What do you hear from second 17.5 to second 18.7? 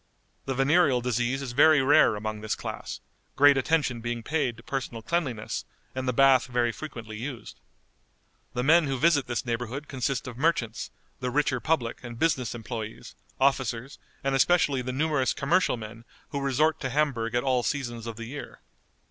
seasons of the year.